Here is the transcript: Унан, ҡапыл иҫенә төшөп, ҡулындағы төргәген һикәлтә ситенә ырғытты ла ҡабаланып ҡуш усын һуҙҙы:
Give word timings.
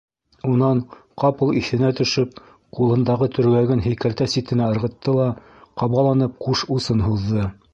Унан, 0.51 0.79
ҡапыл 1.23 1.51
иҫенә 1.59 1.91
төшөп, 1.99 2.39
ҡулындағы 2.77 3.29
төргәген 3.35 3.83
һикәлтә 3.89 4.29
ситенә 4.37 4.71
ырғытты 4.77 5.15
ла 5.19 5.29
ҡабаланып 5.83 6.37
ҡуш 6.49 6.65
усын 6.79 7.07
һуҙҙы: 7.11 7.47